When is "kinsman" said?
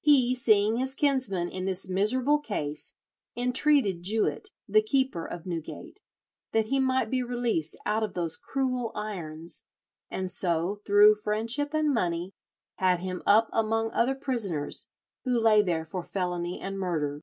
0.94-1.48